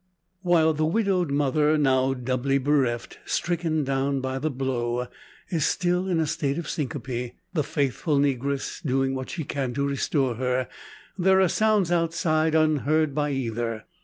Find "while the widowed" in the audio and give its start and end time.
0.41-1.29